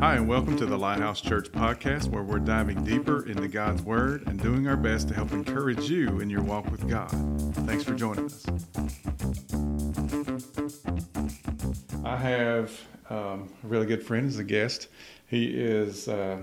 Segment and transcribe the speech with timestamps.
[0.00, 4.26] Hi, and welcome to the Lighthouse Church podcast, where we're diving deeper into God's Word
[4.26, 7.10] and doing our best to help encourage you in your walk with God.
[7.66, 8.46] Thanks for joining us.
[12.02, 14.88] I have um, a really good friend as a guest.
[15.26, 16.38] He is, uh,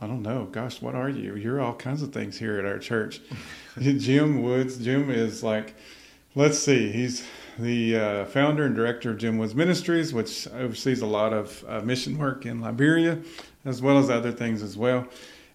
[0.00, 1.36] I don't know, gosh, what are you?
[1.36, 3.20] You're all kinds of things here at our church.
[3.78, 4.78] Jim Woods.
[4.78, 5.76] Jim is like,
[6.34, 7.24] let's see, he's
[7.60, 11.80] the uh, founder and director of Jim Woods Ministries, which oversees a lot of uh,
[11.80, 13.18] mission work in Liberia,
[13.64, 15.06] as well as other things as well.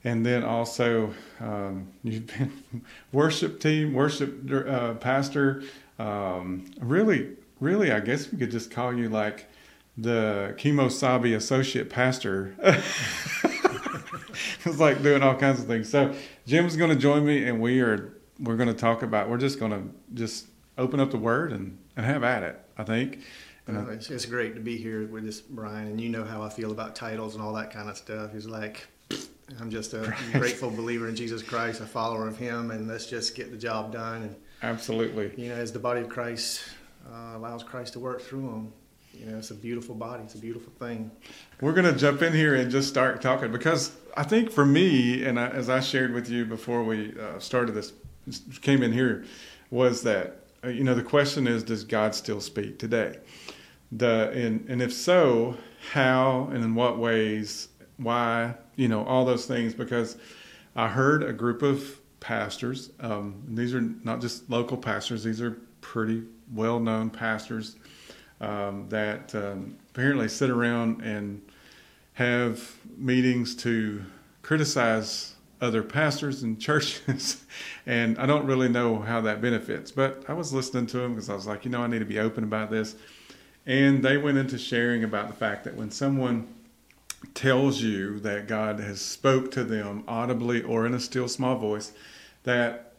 [0.04, 2.52] And then also, um, you've been
[3.12, 5.64] worship team, worship uh, pastor.
[5.98, 9.48] Um, really, really, I guess we could just call you like
[9.98, 12.56] the Kemosabe associate pastor.
[14.66, 15.90] it's like doing all kinds of things.
[15.90, 16.14] So
[16.46, 19.30] Jim's going to join me, and we are we're going to talk about.
[19.30, 19.84] We're just going to
[20.14, 20.48] just
[20.78, 22.60] open up the Word and and have at it.
[22.78, 23.20] I think.
[23.68, 26.50] Uh, it's, it's, great to be here with this Brian, and you know how I
[26.50, 28.32] feel about titles and all that kind of stuff.
[28.32, 28.86] He's like,
[29.60, 33.36] I'm just a grateful believer in Jesus Christ, a follower of Him, and let's just
[33.36, 34.22] get the job done.
[34.22, 36.62] And absolutely, you know, as the body of Christ
[37.12, 38.74] uh, allows Christ to work through them,
[39.14, 40.24] you know, it's a beautiful body.
[40.24, 41.10] It's a beautiful thing.
[41.62, 45.24] We're going to jump in here and just start talking because I think for me,
[45.24, 47.94] and I, as I shared with you before we uh, started this,
[48.62, 49.26] came in here,
[49.72, 53.18] was that you know, the question is, does God still speak today?
[53.92, 55.58] The and, and if so,
[55.92, 57.70] how and in what ways?
[57.98, 58.56] Why?
[58.76, 59.74] You know, all those things.
[59.74, 60.18] Because
[60.76, 62.92] I heard a group of pastors.
[63.00, 67.76] Um, these are not just local pastors; these are pretty well-known pastors
[68.42, 71.42] um, that um, apparently sit around and
[72.14, 74.04] have meetings to
[74.42, 75.35] criticize
[75.66, 77.44] other pastors and churches,
[77.86, 79.92] and I don't really know how that benefits.
[79.92, 82.06] But I was listening to them because I was like, you know, I need to
[82.06, 82.96] be open about this.
[83.66, 86.48] And they went into sharing about the fact that when someone
[87.34, 91.92] tells you that God has spoke to them audibly or in a still small voice,
[92.44, 92.94] that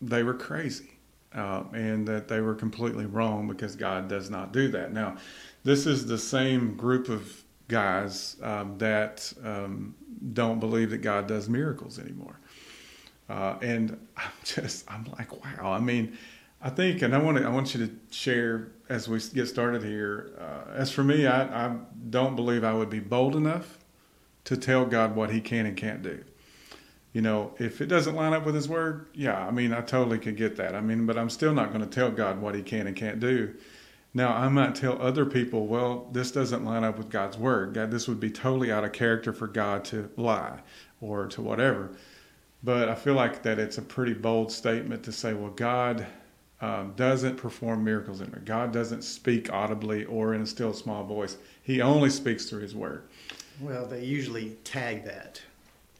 [0.00, 0.96] they were crazy.
[1.32, 4.92] Uh, and that they were completely wrong because God does not do that.
[4.92, 5.16] Now,
[5.62, 9.94] this is the same group of guys um, that um,
[10.32, 12.38] don't believe that God does miracles anymore.
[13.28, 15.72] Uh, and I'm just, I'm like, wow.
[15.72, 16.16] I mean,
[16.62, 19.82] I think, and I want to, I want you to share as we get started
[19.82, 20.32] here.
[20.38, 21.76] Uh, as for me, I, I
[22.10, 23.78] don't believe I would be bold enough
[24.44, 26.24] to tell God what He can and can't do.
[27.12, 30.18] You know, if it doesn't line up with His Word, yeah, I mean, I totally
[30.18, 30.74] could get that.
[30.74, 33.20] I mean, but I'm still not going to tell God what He can and can't
[33.20, 33.54] do
[34.12, 37.74] now, I might tell other people, well, this doesn't line up with God's word.
[37.74, 40.60] God, this would be totally out of character for God to lie
[41.00, 41.90] or to whatever.
[42.62, 46.06] But I feel like that it's a pretty bold statement to say, well, God
[46.60, 48.38] um, doesn't perform miracles in me.
[48.44, 51.36] God doesn't speak audibly or in a still small voice.
[51.62, 53.04] He only speaks through His word.
[53.60, 55.40] Well, they usually tag that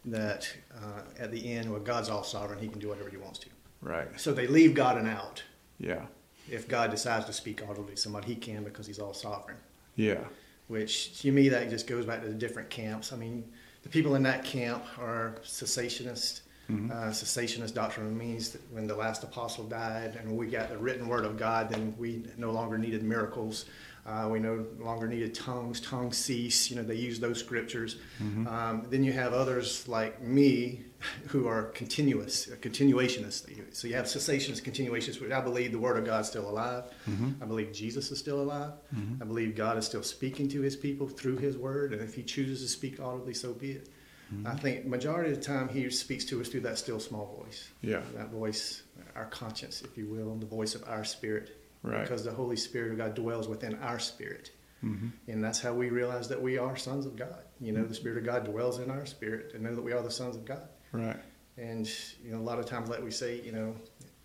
[0.07, 3.39] that uh, at the end, well, God's all sovereign; He can do whatever He wants
[3.41, 3.49] to.
[3.83, 4.09] Right.
[4.19, 5.43] So they leave God an out.
[5.79, 6.07] Yeah
[6.51, 9.57] if God decides to speak audibly to somebody, He can because He's all sovereign.
[9.97, 10.25] Yeah.
[10.69, 13.13] Which to me that just goes back to the different camps.
[13.13, 13.45] I mean,
[13.83, 16.43] the people in that camp are cessationists.
[16.71, 16.93] Mm-hmm.
[16.93, 21.09] Uh, cessationist doctrine means that when the last apostle died and we got the written
[21.09, 23.65] word of God, then we no longer needed miracles.
[24.07, 25.81] Uh, we no longer needed tongues.
[25.81, 26.71] Tongues cease.
[26.71, 27.97] You know, they use those scriptures.
[28.23, 28.47] Mm-hmm.
[28.47, 30.85] Um, then you have others like me
[31.29, 33.75] who are continuous, continuationists.
[33.75, 36.85] So you have cessationists, continuationists, which I believe the Word of God is still alive.
[37.09, 37.43] Mm-hmm.
[37.43, 38.73] I believe Jesus is still alive.
[38.95, 39.23] Mm-hmm.
[39.23, 42.23] I believe God is still speaking to His people through His Word, and if He
[42.23, 43.89] chooses to speak audibly, so be it.
[44.33, 44.47] Mm-hmm.
[44.47, 47.71] I think majority of the time He speaks to us through that still small voice.
[47.81, 48.83] Yeah, that voice,
[49.15, 51.60] our conscience, if you will, and the voice of our spirit.
[51.83, 52.03] Right.
[52.03, 54.53] Because the Holy Spirit of God dwells within our spirit.
[54.85, 55.09] Mm-hmm.
[55.29, 57.43] And that's how we realize that we are sons of God.
[57.61, 60.03] You know, the Spirit of God dwells in our spirit and know that we are
[60.03, 60.69] the sons of God.
[60.93, 61.17] Right.
[61.59, 61.91] And
[62.25, 63.75] you know, a lot of times, like we say, you know,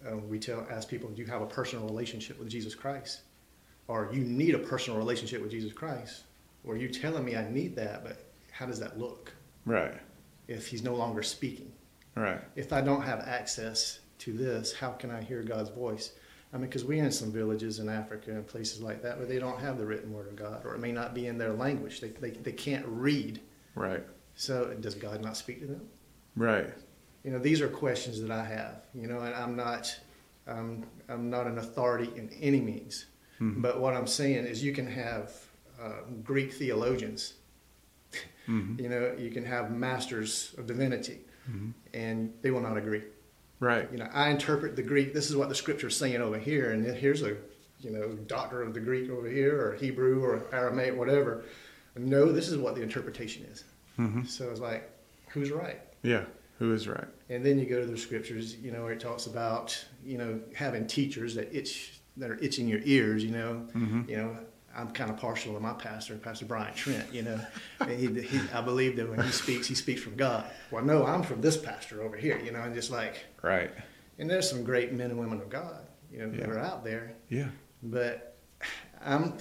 [0.08, 3.22] uh, we tell ask people, do you have a personal relationship with Jesus Christ,
[3.88, 6.24] or you need a personal relationship with Jesus Christ,
[6.64, 9.34] or you telling me I need that, but how does that look?
[9.66, 9.94] Right.
[10.48, 11.72] If He's no longer speaking.
[12.16, 12.40] Right.
[12.56, 16.14] If I don't have access to this, how can I hear God's voice?
[16.56, 19.40] I mean, because we're in some villages in Africa and places like that where they
[19.40, 22.00] don't have the written word of God, or it may not be in their language.
[22.00, 23.42] They, they, they can't read.
[23.76, 24.02] Right.
[24.36, 25.86] So does God not speak to them?
[26.38, 26.74] Right.
[27.26, 28.86] You know, these are questions that I have.
[28.94, 30.00] You know, and I'm not,
[30.48, 33.08] um, I'm not an authority in any means.
[33.42, 33.62] Mm-hmm.
[33.62, 35.34] But what I'm saying is, you can have
[35.82, 37.34] uh, Greek theologians.
[38.48, 38.80] Mm-hmm.
[38.82, 41.72] You know, you can have masters of divinity, mm-hmm.
[41.94, 43.02] and they will not agree.
[43.60, 43.88] Right.
[43.92, 45.14] You know, I interpret the Greek.
[45.14, 47.38] This is what the scripture is saying over here, and here's a,
[47.80, 51.44] you know, doctor of the Greek over here, or Hebrew, or Aramaic, whatever.
[51.98, 53.64] no, this is what the interpretation is.
[53.96, 54.90] hmm So it's like,
[55.30, 55.80] who's right?
[56.04, 56.26] Yeah.
[56.60, 57.08] Who is right?
[57.30, 60.40] And then you go to the scriptures, you know, where it talks about, you know,
[60.54, 63.68] having teachers that itch that are itching your ears, you know.
[63.76, 64.08] Mhm.
[64.10, 64.38] You know,
[64.76, 67.40] I'm kind of partial to my pastor, Pastor Brian Trent, you know.
[67.80, 70.46] And he, he, I believe that when he speaks, he speaks from God.
[70.72, 73.72] Well, no, I'm from this pastor over here, you know, and just like, Right.
[74.20, 77.14] and there's some great men and women of God, you know, that are out there.
[77.30, 77.48] Yeah.
[77.84, 78.36] But
[79.04, 79.38] I'm,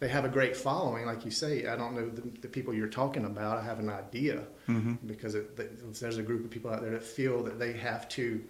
[0.00, 1.66] they have a great following, like you say.
[1.66, 3.58] I don't know the, the people you're talking about.
[3.58, 5.56] I have an idea hmm because it,
[6.00, 8.42] there's a group of people out there that feel that they have to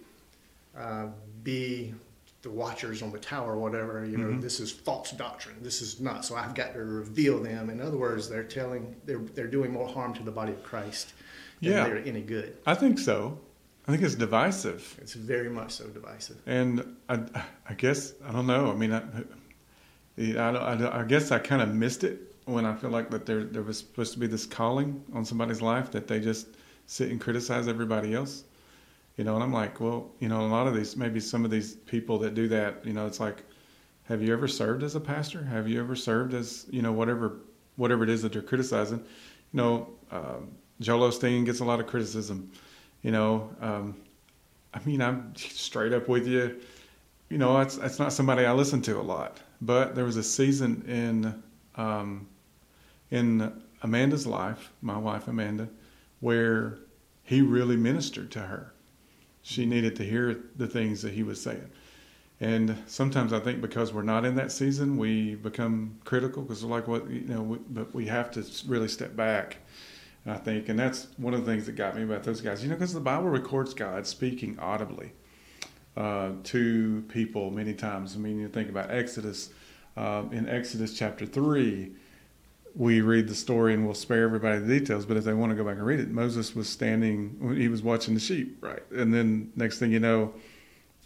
[0.78, 1.06] uh,
[1.42, 1.94] be
[2.42, 4.04] the watchers on the tower or whatever.
[4.04, 4.40] You know, Mhm.
[4.42, 5.56] this is false doctrine.
[5.62, 6.24] This is not.
[6.24, 7.70] So I've got to reveal them.
[7.70, 11.14] In other words, they're telling they're they're doing more harm to the body of Christ
[11.60, 11.84] than Yeah.
[11.84, 12.56] they're any good.
[12.66, 13.38] I think so.
[13.86, 14.96] I think it's divisive.
[15.00, 16.36] It's very much so divisive.
[16.46, 17.20] And I,
[17.68, 18.70] I guess I don't know.
[18.70, 19.02] I mean, I,
[20.18, 23.44] I, I, I guess I kind of missed it when I feel like that there
[23.44, 26.48] there was supposed to be this calling on somebody's life that they just
[26.86, 28.44] sit and criticize everybody else.
[29.22, 31.50] You know, and I'm like, well, you know, a lot of these, maybe some of
[31.52, 33.44] these people that do that, you know, it's like,
[34.06, 35.44] have you ever served as a pastor?
[35.44, 37.36] Have you ever served as, you know, whatever,
[37.76, 38.98] whatever it is that you're criticizing?
[38.98, 42.50] You know, um, Joel Osteen gets a lot of criticism.
[43.02, 43.94] You know, um,
[44.74, 46.60] I mean, I'm straight up with you.
[47.28, 50.24] You know, it's it's not somebody I listen to a lot, but there was a
[50.24, 51.40] season in
[51.80, 52.26] um,
[53.12, 55.68] in Amanda's life, my wife Amanda,
[56.18, 56.80] where
[57.22, 58.72] he really ministered to her.
[59.42, 61.70] She needed to hear the things that he was saying.
[62.40, 66.72] And sometimes I think because we're not in that season, we become critical because we're
[66.72, 69.58] like, what, you know, we, but we have to really step back.
[70.24, 72.68] I think, and that's one of the things that got me about those guys, you
[72.68, 75.12] know, because the Bible records God speaking audibly
[75.96, 78.14] uh, to people many times.
[78.14, 79.50] I mean, you think about Exodus.
[79.94, 81.92] Um, in Exodus chapter 3,
[82.74, 85.56] we read the story and we'll spare everybody the details, but if they want to
[85.56, 88.82] go back and read it, Moses was standing, he was watching the sheep, right?
[88.92, 90.32] And then next thing you know,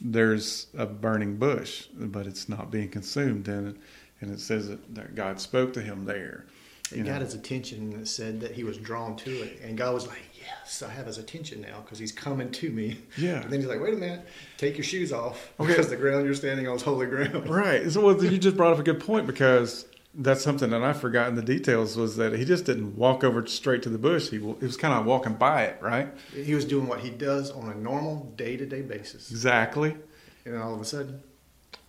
[0.01, 3.49] there's a burning bush, but it's not being consumed.
[3.49, 3.79] And,
[4.21, 6.47] and it says that, God spoke to him there.
[6.93, 7.13] It You know.
[7.13, 9.61] got his attention and it said that he was drawn to it.
[9.65, 12.99] And God was like, Yes, I have his attention now because he's coming to me.
[13.19, 13.41] Yeah.
[13.43, 14.25] And then he's like, Wait a minute,
[14.59, 15.69] take your shoes off Okay.
[15.73, 17.49] because the ground you're standing on is holy ground.
[17.49, 17.91] Right.
[17.91, 19.87] So well, you just brought up a good point because
[20.19, 23.47] that's something that I forgot in the details was that he just didn't walk over
[23.47, 24.31] straight to the bush.
[24.31, 26.09] He, he was kind of walking by it, right?
[26.33, 29.31] He was doing what he does on a normal day to day basis.
[29.31, 29.91] Exactly.
[30.45, 31.23] And then all of a sudden,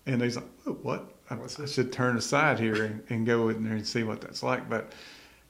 [0.06, 1.13] And he's like, oh, what?
[1.29, 4.44] I, I should turn aside here and, and go in there and see what that's
[4.44, 4.69] like.
[4.69, 4.94] But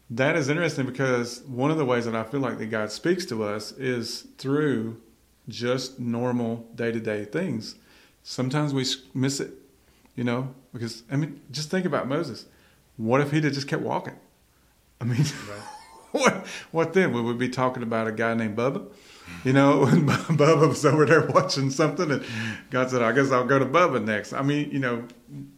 [0.10, 3.26] that is interesting because one of the ways that I feel like that God speaks
[3.28, 5.02] to us is through
[5.48, 7.76] just normal day to day things.
[8.24, 9.52] Sometimes we miss it,
[10.16, 12.46] you know, because, I mean, just think about Moses.
[12.98, 14.16] What if he'd have just kept walking?
[15.00, 15.62] I mean, Right.
[16.12, 17.14] what, what then?
[17.14, 18.88] Would we be talking about a guy named Bubba?
[19.44, 22.24] You know, when Bubba was over there watching something and
[22.72, 24.34] God said, I guess I'll go to Bubba next.
[24.34, 25.04] I mean, you know,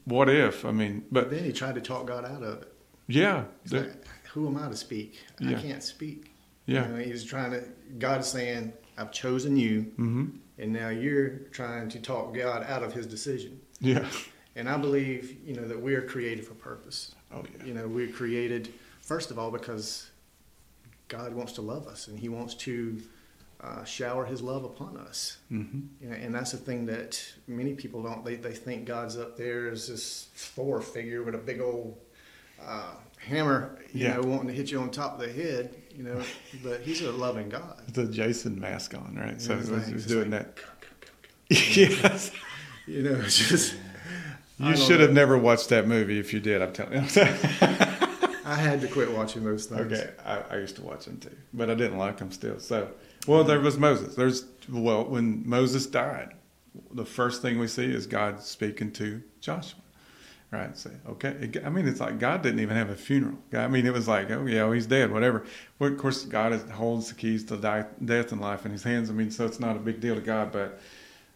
[0.05, 0.65] what if?
[0.65, 2.73] I mean, but then he tried to talk God out of it.
[3.07, 5.19] yeah, He's the- like, Who am I to speak?
[5.39, 5.57] Yeah.
[5.57, 6.31] I can't speak.
[6.65, 6.87] yeah.
[6.87, 7.63] You know, he was trying to,
[7.99, 10.25] God is saying, I've chosen you, hmm
[10.57, 13.61] and now you're trying to talk God out of his decision.
[13.79, 14.05] Yeah.
[14.55, 17.13] And I believe, you know, that we are created for purpose.
[17.33, 17.65] Oh, yeah.
[17.65, 20.09] You know, we're created, first of all, because
[21.07, 23.01] God wants to love us and He wants to
[23.61, 25.37] uh, shower His love upon us.
[25.49, 28.25] hmm You know, and that's the thing that many people don't.
[28.25, 31.97] They, they think God's up there as this Thor figure with a big old
[32.65, 34.15] uh, hammer, you Yeah.
[34.15, 36.21] know, wanting to hit you on top of the head, you know.
[36.63, 37.81] but He's a loving God.
[37.93, 39.39] The Jason mask on, right?
[39.41, 40.65] So Yeah, it's he was, like- doing like, that.
[41.77, 42.31] yes.
[42.87, 43.75] You know, it's just.
[44.59, 46.61] You should have never watched that movie if you did.
[46.61, 46.99] I'm telling you.
[48.45, 49.81] I had to quit watching those things.
[49.93, 52.59] Okay, I, I used to watch them too, but I didn't like them still.
[52.59, 52.89] So,
[53.27, 54.15] well, there was Moses.
[54.15, 56.33] There's well, when Moses died,
[56.91, 59.79] the first thing we see is God speaking to Joshua.
[60.51, 60.75] Right?
[60.75, 61.29] Say, okay.
[61.41, 63.37] It- I mean, it's like God didn't even have a funeral.
[63.53, 65.45] I mean, it was like, oh yeah, he's dead, whatever.
[65.77, 69.09] Well, of course, God is, holds the keys to death and life in His hands.
[69.11, 70.81] I mean, so it's not a big deal to God, but.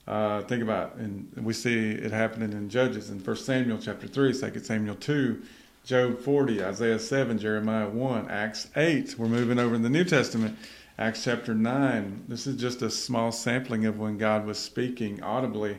[0.07, 1.01] Uh, think about, it.
[1.01, 5.41] and we see it happening in Judges in First Samuel chapter three, Second Samuel two,
[5.86, 9.15] Job 40, Isaiah 7, Jeremiah 1, Acts 8.
[9.17, 10.57] We're moving over in the New Testament.
[10.98, 12.25] Acts chapter 9.
[12.29, 15.77] This is just a small sampling of when God was speaking audibly.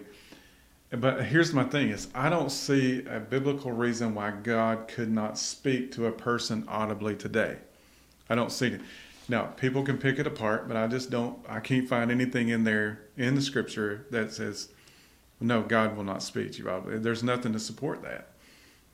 [0.91, 5.39] But here's my thing is I don't see a biblical reason why God could not
[5.39, 7.57] speak to a person audibly today.
[8.29, 8.81] I don't see it.
[9.29, 12.65] Now, people can pick it apart, but I just don't I can't find anything in
[12.65, 14.69] there in the scripture that says
[15.41, 16.99] no, God will not speak to you.
[17.01, 18.29] There's nothing to support that.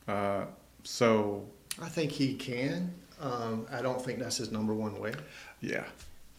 [0.08, 0.46] Uh,
[0.82, 1.46] so
[1.80, 2.92] I think he can.
[3.20, 5.12] Um, I don't think that's his number one way.
[5.60, 5.84] Yeah.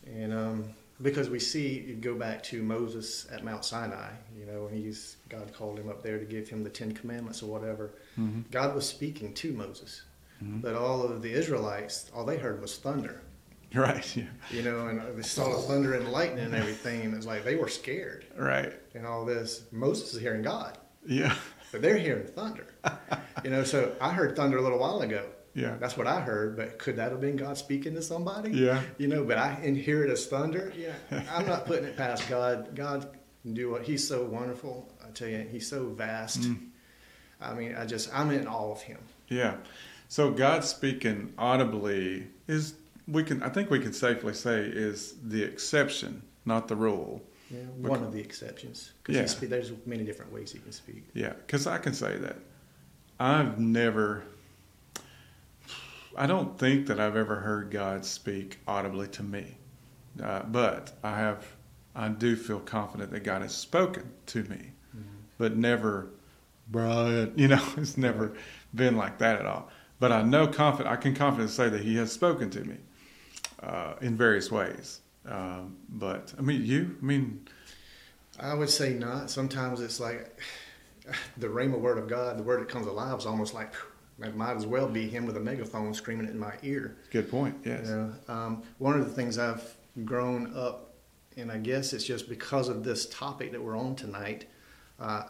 [0.08, 0.66] And um,
[1.02, 5.18] because we see, you go back to Moses at Mount Sinai, you know, and he's
[5.30, 7.92] God called him up there to give him the Ten Commandments or whatever.
[8.20, 8.42] Mm-hmm.
[8.52, 10.02] God was speaking to Moses,
[10.44, 10.62] Mhm.
[10.62, 13.22] but all of the Israelites, all they heard was thunder,
[13.76, 14.16] Right.
[14.18, 14.24] Yeah.
[14.50, 17.56] you know, and they saw the thunder and lightning and everything, and it's like they
[17.56, 18.74] were scared Right.
[18.96, 19.64] and all this.
[19.72, 21.34] Moses is hearing God, Yeah.
[21.72, 22.68] but they're hearing thunder,
[23.46, 23.64] you know.
[23.64, 25.26] So I heard thunder a little while ago.
[25.54, 25.76] Yeah.
[25.80, 28.52] That's what I heard, but could that have been God speaking to somebody?
[28.52, 28.82] Yeah.
[28.98, 30.72] You know, but I and hear it as thunder.
[30.78, 30.94] Yeah.
[31.32, 32.76] I'm not putting it past God.
[32.76, 33.08] God
[33.44, 34.94] can do what He's so wonderful.
[35.06, 36.42] I tell you, He's so vast.
[36.42, 36.68] Mm.
[37.40, 39.00] I mean, I just I'm in awe of Him.
[39.30, 39.56] Yeah.
[40.10, 42.74] So God speaking audibly is
[43.08, 47.22] we can I think we can safely say is the exception, not the rule.
[47.50, 49.50] Yeah, one of the exceptions because Yeah.
[49.50, 51.04] there's many different ways He can speak.
[51.14, 52.38] Yeah, because I can say that
[53.20, 54.24] I've never.
[56.18, 59.58] I don't think that I've ever heard God speak audibly to me,
[60.22, 61.46] uh, but I have.
[61.94, 64.72] I do feel confident that God has spoken to me,
[65.38, 66.08] but never,
[66.70, 67.34] Brian.
[67.36, 68.34] You know, it's never
[68.74, 69.70] been like that at all.
[70.00, 70.92] But I know confident.
[70.92, 72.78] I can confidently say that He has spoken to me
[73.62, 75.02] uh, in various ways.
[75.26, 76.98] Um, but I mean, you.
[77.02, 77.48] I mean,
[78.40, 79.30] I would say not.
[79.30, 80.40] Sometimes it's like
[81.38, 83.74] the rhema word of God, the word that comes alive, is almost like
[84.24, 86.96] it might as well be Him with a megaphone screaming it in my ear.
[87.12, 87.56] good point.
[87.66, 87.88] Yes.
[87.88, 89.76] You know, um, one of the things I've
[90.06, 90.94] grown up,
[91.38, 94.46] and I guess it's just because of this topic that we're on tonight.
[95.00, 95.24] Uh,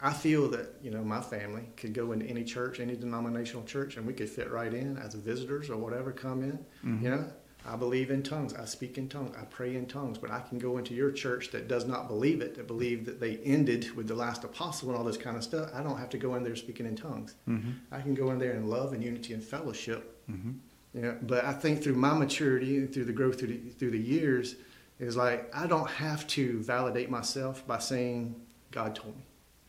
[0.00, 3.96] I feel that you know my family could go into any church, any denominational church,
[3.96, 6.58] and we could fit right in as visitors or whatever come in.
[6.84, 7.02] Mhm.
[7.02, 7.32] You know,
[7.70, 8.54] I believe in tongues.
[8.54, 9.36] I speak in tongues.
[9.38, 10.16] I pray in tongues.
[10.18, 13.20] But I can go into your church that does not believe it, that believe that
[13.20, 15.70] they ended with the last apostle and all this kind of stuff.
[15.74, 17.34] I don't have to go in there speaking in tongues.
[17.48, 17.70] Mm-hmm.
[17.92, 20.50] I can go in there in love and unity and fellowship Mm-hmm.
[20.92, 23.98] yeah, but I think through my maturity and through the growth through the, through the
[23.98, 24.56] years,
[25.00, 28.34] is like I don't have to validate myself by saying
[28.70, 29.22] God told me.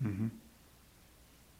[0.06, 0.28] Mm-hmm.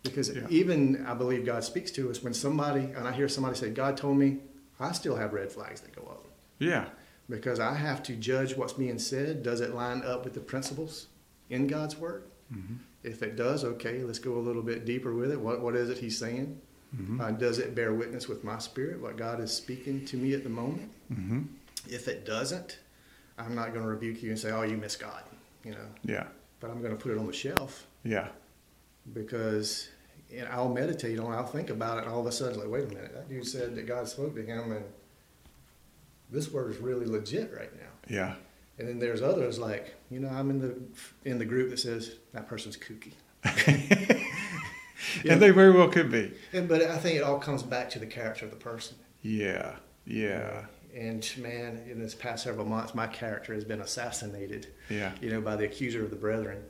[0.04, 0.48] Because Yeah.
[0.50, 3.96] even I believe God speaks to us when somebody and I hear somebody say God
[3.98, 4.40] told me,
[4.80, 6.26] I still have red flags that go up
[6.60, 6.86] Yeah.
[7.30, 9.44] because I have to judge what's being said.
[9.44, 11.08] Does it line up with the principles
[11.50, 12.24] in God's word?
[12.54, 12.76] Mm-hmm.
[13.04, 15.40] If it does, okay, let's go a little bit deeper with it.
[15.40, 16.60] What what is it He's saying?
[16.96, 17.22] Mm-hmm.
[17.22, 19.00] Uh, does it bear witness with my spirit?
[19.00, 20.90] What God is speaking to me at the moment?
[21.14, 21.42] Mm-hmm.
[21.88, 22.80] If it doesn't,
[23.38, 25.24] I'm not going to rebuke you and say, "Oh, you miss God,"
[25.64, 25.88] you know.
[26.04, 26.26] Yeah.
[26.60, 28.28] But I'm going to put it on the shelf Yeah.
[29.14, 29.90] because
[30.36, 31.32] know, I'll meditate on.
[31.32, 33.30] it, I'll think about it, and all of a sudden, like, wait a minute, that
[33.30, 34.84] dude said that God spoke to him, and
[36.30, 37.90] this word is really legit right now.
[38.08, 38.36] Yeah.
[38.78, 40.76] And then there's others like, you know, I'm in the
[41.30, 43.14] in the group that says that person's kooky.
[45.28, 46.34] And they very well could be.
[46.54, 48.96] And, but I think it all comes back to the character of the person.
[49.22, 49.76] Yeah.
[50.06, 50.66] Yeah.
[50.96, 54.68] And man, in this past several months, my character has been assassinated.
[54.90, 55.12] Yeah.
[55.22, 56.64] you know, by the accuser of the brethren.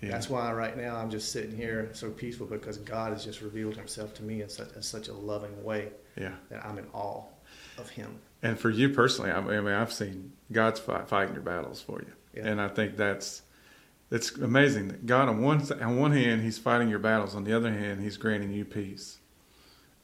[0.00, 0.10] Yeah.
[0.10, 3.76] That's why right now I'm just sitting here so peaceful because God has just revealed
[3.76, 6.32] Himself to me in such, in such a loving way Yeah.
[6.50, 7.22] that I'm in awe
[7.78, 8.18] of Him.
[8.42, 12.12] And for you personally, I mean, I've seen God's fight, fighting your battles for you,
[12.34, 12.48] Yeah.
[12.48, 13.42] and I think that's
[14.10, 17.52] it's amazing that God on one on one hand He's fighting your battles, on the
[17.52, 19.18] other hand He's granting you peace,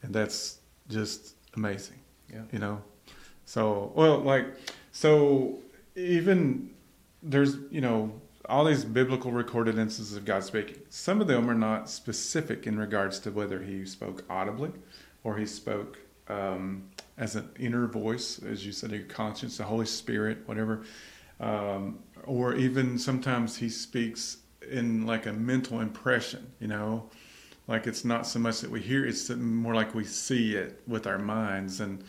[0.02, 0.58] and that's
[0.88, 1.98] just amazing.
[2.32, 2.42] Yeah.
[2.50, 2.82] You know,
[3.44, 4.46] so well, like
[4.90, 5.58] so
[5.94, 6.70] even
[7.22, 8.12] there's you know
[8.48, 10.78] all these biblical recorded instances of God speaking.
[10.88, 14.72] Some of them are not specific in regards to whether He spoke audibly
[15.22, 15.98] or He spoke
[16.28, 16.88] um,
[17.18, 20.82] as an inner voice, as you said, your conscience, the Holy Spirit, whatever.
[21.40, 24.38] Um, or even sometimes he speaks
[24.70, 27.10] in like a mental impression, you know,
[27.68, 31.06] like it's not so much that we hear, it's more like we see it with
[31.06, 31.80] our minds.
[31.80, 32.04] And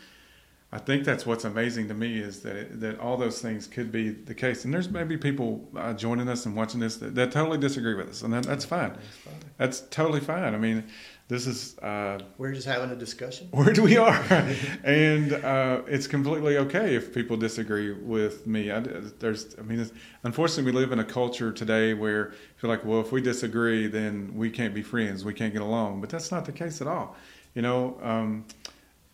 [0.71, 3.91] I think that's what's amazing to me is that it, that all those things could
[3.91, 4.65] be the case.
[4.65, 8.09] And there's maybe people uh, joining us and watching this that, that totally disagree with
[8.09, 8.93] us, and that, that's fine.
[8.93, 9.33] That's fine.
[9.57, 10.55] That's totally fine.
[10.55, 10.83] I mean,
[11.27, 13.47] this is uh, We're just having a discussion.
[13.51, 14.13] where we are,
[14.83, 18.71] and uh, it's completely okay if people disagree with me.
[18.71, 19.91] I, there's, I mean, it's,
[20.23, 23.87] unfortunately, we live in a culture today where you feel like, well, if we disagree,
[23.87, 26.01] then we can't be friends, we can't get along.
[26.01, 27.15] But that's not the case at all.
[27.55, 28.45] You know, um,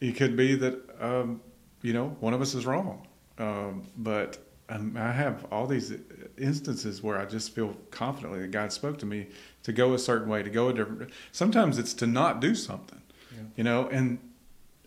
[0.01, 1.41] it could be that um,
[1.81, 4.39] you know one of us is wrong, um, but
[4.69, 5.93] um, I have all these
[6.37, 9.27] instances where I just feel confidently that God spoke to me
[9.63, 11.11] to go a certain way, to go a different.
[11.31, 13.01] Sometimes it's to not do something,
[13.31, 13.43] Yeah.
[13.55, 13.87] you know.
[13.87, 14.19] And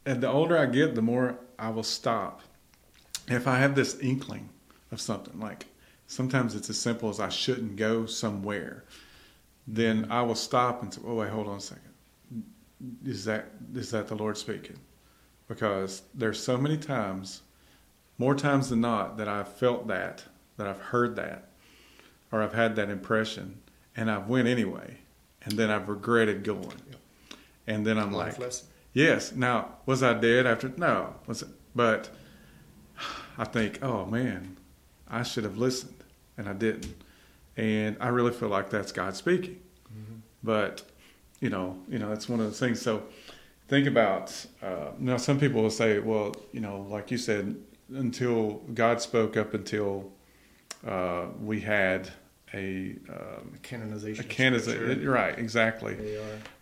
[0.04, 2.40] and the older I get, the more I will stop.
[3.28, 4.48] If I have this inkling
[4.90, 5.66] of something, like
[6.08, 8.84] sometimes it's as simple as I shouldn't go somewhere,
[9.66, 11.92] then I will stop and say, "Oh wait, hold on a second.
[13.04, 14.78] is that is that the Lord speaking?
[15.48, 17.42] Because there's so many times,
[18.18, 20.24] more times than not, that I've felt that,
[20.56, 21.50] that I've heard that,
[22.32, 23.60] or I've had that impression,
[23.96, 24.98] and I've went anyway,
[25.44, 26.80] and then I've regretted going,
[27.66, 28.68] and then I'm Life like, lesson.
[28.92, 29.32] Yes.
[29.32, 30.70] Now, was I dead after?
[30.76, 31.14] No.
[31.26, 31.48] Was it?
[31.74, 32.10] But
[33.38, 34.56] I think, oh man,
[35.08, 36.04] I should have listened,
[36.36, 36.94] and I didn't.
[37.56, 39.60] And I really feel like that's God speaking.
[40.42, 40.82] But
[41.40, 42.80] you know, you know, it's one of those things.
[42.80, 43.04] So
[43.68, 44.46] think about.
[44.62, 47.56] Uh, now, some people will say, well, you know, like you said,
[47.94, 50.10] until God spoke up until
[50.86, 52.10] uh, we had
[52.54, 54.24] a um, Canonization.
[54.24, 54.76] a of candidate.
[54.76, 55.10] Scripture.
[55.10, 55.38] Right.
[55.38, 55.96] Exactly.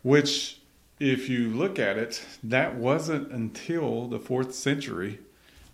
[0.02, 0.59] Which,
[0.99, 5.18] if you look at it, that wasn't until the fourth century,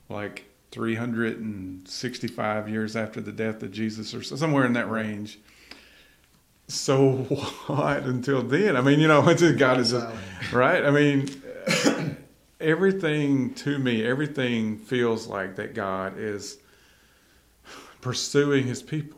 [0.09, 5.39] like 365 years after the death of Jesus, or somewhere in that range.
[6.69, 7.13] So
[7.67, 8.77] what until then?
[8.77, 9.23] I mean, you know,
[9.57, 9.95] God is
[10.53, 10.85] right.
[10.85, 11.29] I mean,
[12.61, 16.59] everything to me, everything feels like that God is
[18.01, 19.16] pursuing His people.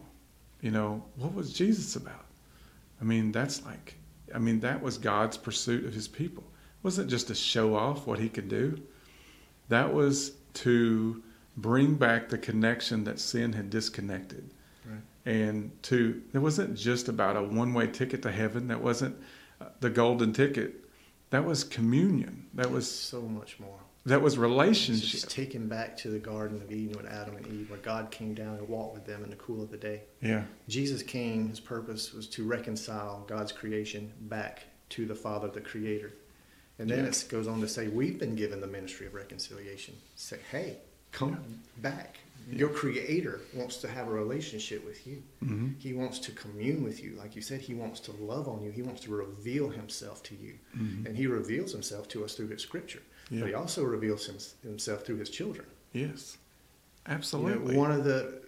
[0.61, 2.25] You know, what was Jesus about?
[3.01, 3.95] I mean, that's like,
[4.35, 6.43] I mean, that was God's pursuit of his people.
[6.43, 8.81] It wasn't just to show off what he could do,
[9.69, 11.23] that was to
[11.57, 14.51] bring back the connection that sin had disconnected.
[14.85, 15.01] Right.
[15.27, 19.17] And to, it wasn't just about a one way ticket to heaven, that wasn't
[19.61, 20.75] uh, the golden ticket.
[21.31, 22.47] That was communion.
[22.55, 23.81] That was so much more.
[24.07, 25.09] That was relationship.
[25.11, 28.35] just taken back to the Garden of Eden with Adam and Eve, where God came
[28.35, 30.03] down and walked with them in the cool of the day.
[30.23, 30.45] Yeah.
[30.69, 36.13] Jesus came, his purpose was to reconcile God's creation back to the Father, the Creator.
[36.79, 37.11] And then Yeah.
[37.11, 39.95] it goes on to say, We've been given the ministry of reconciliation.
[40.17, 40.79] Say, hey,
[41.13, 42.17] come back.
[42.51, 45.23] Your Creator wants to have a relationship with you.
[45.41, 47.15] hmm He wants to commune with you.
[47.19, 48.71] Like you said, He wants to love on you.
[48.71, 50.55] He wants to reveal Himself to you.
[50.75, 51.05] Mhm.
[51.05, 53.03] And He reveals Himself to us through His Scripture.
[53.31, 53.41] Yeah.
[53.41, 54.31] But He also reveals
[54.63, 55.67] Himself through His children.
[55.93, 56.37] Yes.
[57.07, 57.77] You know, Absolutely.
[57.77, 58.41] one of the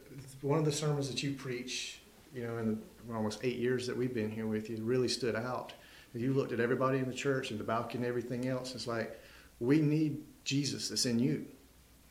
[0.43, 2.01] one of the sermons that you preach,
[2.35, 5.35] you know, in the almost eight years that we've been here with you, really stood
[5.37, 5.73] out.
[6.15, 8.75] You looked at everybody in the church and the balcony and everything else.
[8.75, 9.21] It's like
[9.61, 11.47] we need Jesus that's in you.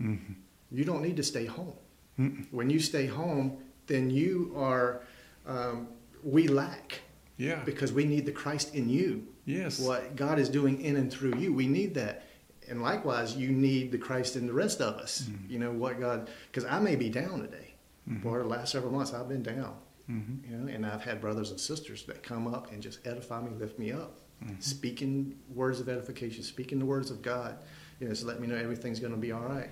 [0.02, 0.36] Mhm.
[0.72, 1.74] You don't need to stay home.
[2.18, 2.46] Mm-mm.
[2.52, 5.02] When you stay home, then you are.
[5.48, 5.88] Um,
[6.24, 7.00] we lack
[7.38, 7.64] Yeah.
[7.66, 9.26] because we need the Christ in you.
[9.46, 9.80] Yes.
[9.80, 12.24] What God is doing in and through you, we need that.
[12.70, 15.24] And likewise, you need the Christ in the rest of us.
[15.24, 15.50] Mhm.
[15.50, 16.30] You know what God?
[16.52, 17.74] Because I may be down today.
[18.08, 18.22] Mhm.
[18.22, 19.76] For the last several months, I've been down.
[20.10, 20.48] Mhm.
[20.50, 23.52] You know, and I've had brothers and sisters that come up and just edify me,
[23.58, 24.62] lift me up, Mhm.
[24.62, 27.58] speaking words of edification, speaking the words of God.
[28.00, 29.72] You know, to let me know everything's going to be all right,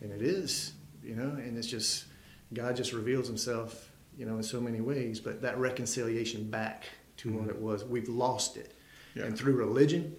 [0.00, 0.72] and it is.
[1.02, 2.06] You know, and it's just
[2.52, 3.90] God just reveals Himself.
[4.16, 6.84] You know, in so many ways, but that reconciliation back
[7.16, 7.50] to what Mhm.
[7.50, 8.72] it was, we've lost it,
[9.16, 9.24] Yeah.
[9.24, 10.14] and through religion,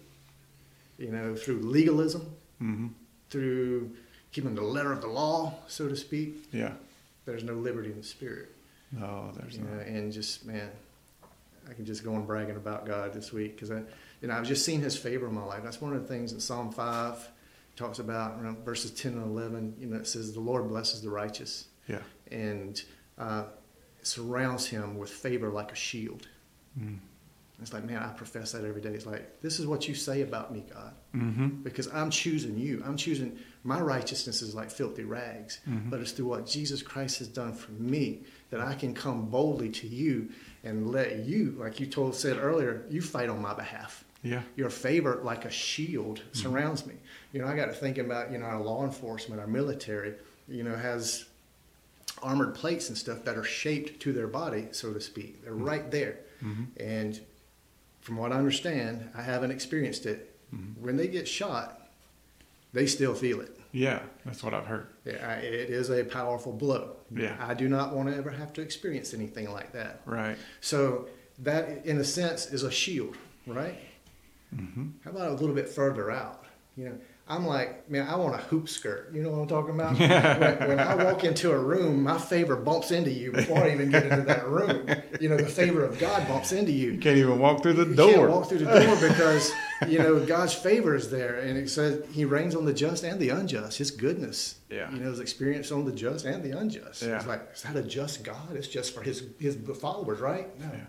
[0.98, 2.88] you know, through legalism, hmm
[3.30, 3.92] through
[4.32, 6.74] keeping the letter of the law, so to speak, Yeah.
[7.26, 8.50] there's no liberty in the spirit.
[8.92, 9.88] No, there's you know, not.
[9.88, 10.70] and just man,
[11.70, 13.80] I can just go on bragging about God this week because I,
[14.22, 15.64] you know, I've just seen His favor in my life.
[15.64, 17.28] That's one of the things in Psalm five
[17.76, 19.76] talks about verses ten and eleven.
[19.80, 22.02] You know, it says the Lord blesses the righteous Yeah.
[22.32, 22.82] and
[23.18, 23.46] uh,
[24.04, 26.28] surrounds him with favor like a shield.
[26.80, 27.00] Mm.
[27.62, 28.90] It's like, man, I profess that every day.
[28.90, 31.48] It's like, this is what you say about me, God, Mm-hmm.
[31.64, 32.84] because I'm choosing you.
[32.86, 35.90] I'm choosing my righteousness is like filthy rags, Mhm.
[35.90, 39.70] but it's through what Jesus Christ has done for me that I can come boldly
[39.70, 40.30] to you
[40.66, 44.04] and let you, like you told said earlier, you fight on my behalf.
[44.22, 44.42] Yeah.
[44.58, 46.96] Your favor, like a shield, surrounds me.
[47.32, 50.16] You know, I got to thinking about you know our law enforcement, our military.
[50.48, 51.26] You know, has
[52.22, 55.44] armored plates and stuff that are shaped to their body, so to speak.
[55.44, 56.68] They're right there, Mhm.
[56.78, 57.20] and
[58.06, 60.38] from what I understand, I haven't experienced it.
[60.54, 60.78] Mhm.
[60.78, 61.90] When they get shot,
[62.72, 63.60] they still feel it.
[63.72, 64.04] Yeah.
[64.26, 64.88] That's what I've heard.
[65.06, 66.98] Yeah, I- It is a powerful blow.
[67.10, 67.36] Yeah.
[67.40, 70.02] I do not want to ever have to experience anything like that.
[70.06, 70.38] Right.
[70.62, 73.80] So that, in a sense, is a shield, right?
[74.56, 74.86] Mm-hmm.
[75.04, 76.46] How about a little bit further out?
[76.78, 79.10] You know, I'm like, man, I want a hoop skirt.
[79.12, 79.98] You know what I'm talking about?
[80.60, 83.90] when, when I walk into a room, my favor bumps into you before I even
[83.90, 84.88] get into that room.
[85.20, 86.92] You know, the favor of God bumps into you.
[86.92, 88.14] You can't even walk through the You door.
[88.14, 89.52] can't walk through the door because
[89.88, 93.20] you know God's favor is there, and it says He rains on the just and
[93.20, 93.80] the unjust.
[93.80, 94.92] His goodness, Yeah.
[94.92, 97.02] you know, is experienced on the just and the unjust.
[97.02, 97.16] Yeah.
[97.18, 98.54] It's like, is that a just God?
[98.56, 100.48] It's just for His His followers, right?
[100.60, 100.86] No, Yeah.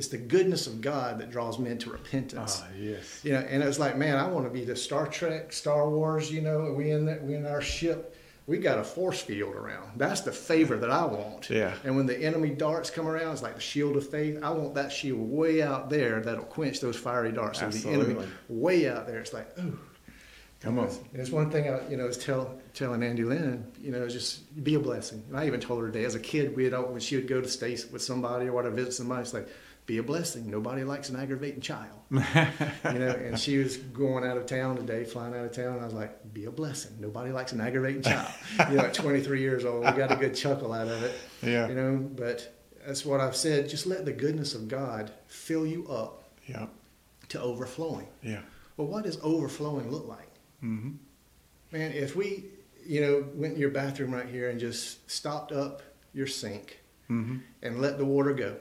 [0.00, 2.62] It's the goodness of God that draws men to repentance.
[2.64, 3.20] Ah, yes.
[3.22, 5.90] You know, and it was like, man, I want to be the Star Trek, Star
[5.90, 6.32] Wars.
[6.32, 9.92] You know, we in that we in our ship we got a force field around.
[9.96, 11.50] That's the favor that I want.
[11.50, 11.74] Yeah.
[11.84, 14.42] And when the enemy darts come around, it's like the shield of faith.
[14.42, 18.26] I want that shield way out there that'll quench those fiery darts of the enemy.
[18.48, 19.20] Way out there.
[19.20, 19.78] It's like, ooh.
[20.60, 20.88] Come on.
[20.88, 24.62] And it's one thing I, you know, is tell, telling Andy Lynn, you know, just
[24.62, 25.22] be a blessing.
[25.28, 27.48] And I even told her today, as a kid, we'd when she would go to
[27.48, 29.48] stay with somebody or whatever, visit somebody, it's like,
[29.90, 30.48] be a blessing.
[30.48, 32.20] Nobody likes an aggravating child, you
[33.00, 33.10] know.
[33.10, 35.92] And she was going out of town today, flying out of town, and I was
[35.94, 36.92] like, be a blessing.
[37.00, 38.30] Nobody likes an aggravating child.
[38.70, 41.12] you know, at 23 years old, we got a good chuckle out of it.
[41.42, 41.66] Yeah.
[41.66, 42.54] You know, but
[42.86, 43.68] that's what I've said.
[43.68, 46.66] Just let the goodness of God fill you up Yeah.
[47.30, 48.06] to overflowing.
[48.22, 48.42] Yeah.
[48.76, 50.30] Well, what does overflowing look like?
[50.60, 50.90] hmm
[51.72, 52.44] Man, if we,
[52.86, 55.82] you know, went in your bathroom right here and just stopped up
[56.14, 58.54] your sink hmm and let the water go,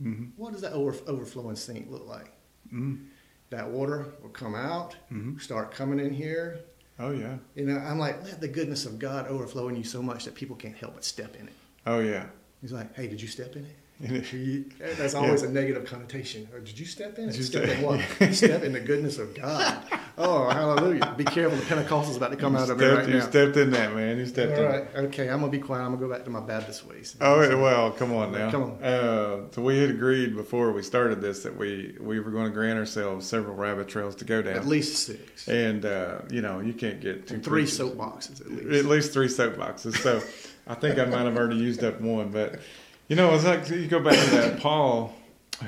[0.00, 2.32] hmm what does that over, overflowing sink look like?
[2.72, 3.06] mm
[3.50, 5.40] That water will come out, Mhm.
[5.40, 6.60] start coming in here.
[6.98, 7.38] Oh yeah.
[7.54, 10.34] You know, I'm like, let the goodness of God overflow in you so much that
[10.34, 11.54] people can't help but step in it.
[11.86, 12.26] Oh yeah.
[12.60, 13.76] He's like, hey, did you step in it?
[14.98, 16.48] That's always a negative connotation.
[16.52, 17.26] Or, did you step in?
[17.26, 18.00] Did you step step- in what?
[18.34, 19.82] step in the goodness of God.
[20.20, 21.14] Oh, hallelujah.
[21.16, 23.28] Be careful, the Pentecostal's about to come you out of stepped, right you now.
[23.28, 24.18] stepped in that man.
[24.18, 24.70] You stepped All in.
[24.70, 25.82] right, okay, I'm gonna be quiet.
[25.84, 27.14] I'm gonna go back to my Baptist ways.
[27.20, 28.50] Oh well, come on now.
[28.50, 28.82] Come on.
[28.82, 32.50] Uh, so we had agreed before we started this that we we were going to
[32.50, 34.56] grant ourselves several rabbit trails to go down.
[34.56, 35.46] At least six.
[35.46, 37.76] And uh, you know you can't get too And three preachy.
[37.82, 38.62] soapboxes at least.
[38.62, 38.84] At least.
[38.86, 39.96] least three soapboxes.
[39.98, 40.20] So
[40.66, 42.58] I think I might have already used up one, but
[43.06, 45.14] you know it's like you go back to that Paul,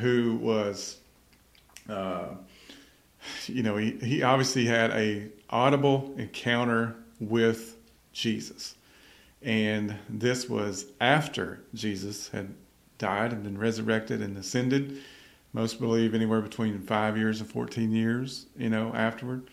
[0.01, 0.97] who was,
[1.89, 2.31] uh,
[3.47, 7.77] you know, he he obviously had a audible encounter with
[8.13, 8.77] Jesus,
[9.43, 12.55] and this was after Jesus had
[12.99, 14.99] died and been resurrected and ascended.
[15.53, 19.49] Most believe anywhere between five years and fourteen years, you know, afterward.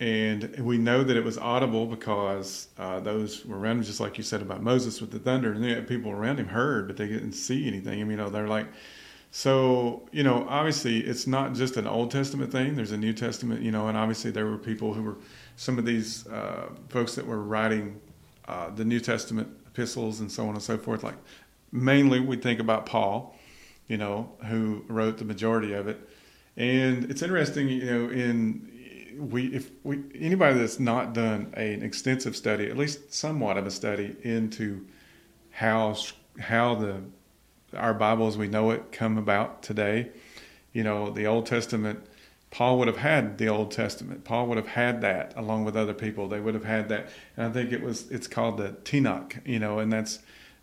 [0.00, 4.18] And we know that it was audible because uh, those were around him, just like
[4.18, 5.52] you said about Moses with the thunder.
[5.52, 8.00] And people around him heard, but they didn't see anything.
[8.00, 8.66] I mean, you know, they're like,
[9.34, 12.76] so, you know, obviously it's not just an Old Testament thing.
[12.76, 15.16] There's a New Testament, you know, and obviously there were people who were,
[15.56, 17.98] some of these uh, folks that were writing
[18.46, 21.02] uh, the New Testament epistles and so on and so forth.
[21.02, 21.16] Like,
[21.72, 23.34] mainly we think about Paul,
[23.88, 26.06] you know, who wrote the majority of it.
[26.58, 28.68] And it's interesting, you know, in
[29.18, 33.66] we if we anybody that's not done a, an extensive study, at least somewhat of
[33.66, 34.86] a study into
[35.50, 35.96] how
[36.38, 37.02] how the
[37.76, 40.10] our Bible as we know it come about today,
[40.72, 42.04] you know, the Old Testament.
[42.50, 44.24] Paul would have had the Old Testament.
[44.24, 46.28] Paul would have had that along with other people.
[46.28, 49.58] They would have had that, and I think it was it's called the Tanakh, you
[49.58, 50.18] know, and that's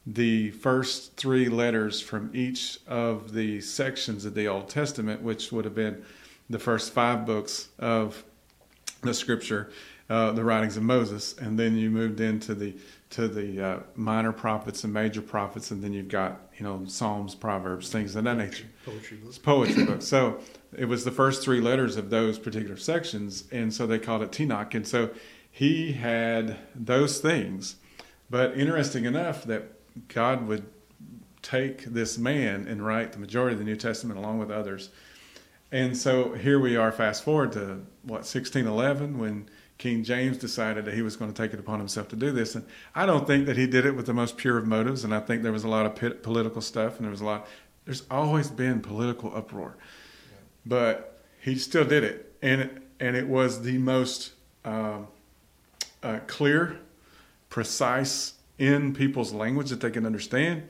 [0.06, 5.66] the first three letters from each of the sections of the Old Testament, which would
[5.66, 6.04] have been
[6.50, 8.24] the first five books of
[9.02, 9.72] the Scripture,
[10.10, 12.76] uh, the writings of Moses, and then you moved into the
[13.12, 17.36] to the uh, minor prophets and major prophets, and then you've got you know Psalms,
[17.36, 18.66] Proverbs, things of that nature.
[18.86, 19.30] Poetry books.
[19.30, 20.06] It's poetry books.
[20.06, 20.40] So
[20.78, 24.32] it was the first three letters of those particular sections, and so they called it
[24.32, 24.76] Tanakh.
[24.76, 25.12] And so
[25.50, 27.78] he had those things.
[28.30, 29.72] But interesting enough that
[30.08, 30.66] God would
[31.42, 34.90] take this man and write the majority of the New Testament along with others.
[35.72, 40.94] And so here we are, fast forward to what, 1611, when King James decided that
[40.94, 42.54] he was going to take it upon himself to do this.
[42.54, 45.06] And I don't think that he did it with the most pure of motives.
[45.06, 47.26] And I think there was a lot of pit- political stuff, and there was a
[47.26, 47.48] lot,
[47.86, 49.78] there's always been political uproar.
[50.66, 52.36] But he still did it.
[52.42, 54.34] And it, and it was the most
[54.66, 55.08] um,
[56.04, 56.78] uh, clear,
[57.50, 60.68] precise in people's language that they can understand.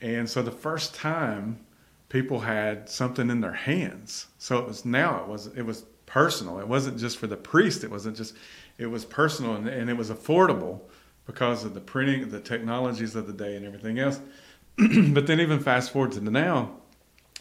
[0.00, 1.60] And so the first time
[2.08, 4.28] people had something in their hands.
[4.38, 6.58] So it was now it was it was personal.
[6.58, 7.84] It wasn't just for the priest.
[7.84, 8.34] It wasn't just
[8.76, 10.80] it was personal and, and it was affordable
[11.26, 14.20] because of the printing, the technologies of the day, and everything else.
[14.76, 16.70] but then even fast forward to the now,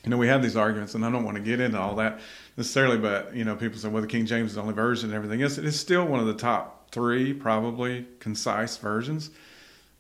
[0.04, 2.20] you know, we have these arguments, and I don't want to get into all that
[2.56, 2.98] necessarily.
[2.98, 5.42] But you know, people say, "Well, the King James is the only version," and everything
[5.42, 5.58] else.
[5.58, 9.32] It is still one of the top three, probably concise versions.